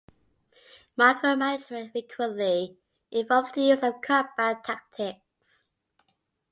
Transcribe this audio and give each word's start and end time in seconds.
Micromanagement 0.97 1.91
frequently 1.91 2.75
involves 3.11 3.51
the 3.51 3.61
use 3.61 3.83
of 3.83 4.01
combat 4.01 4.63
tactics. 4.63 5.67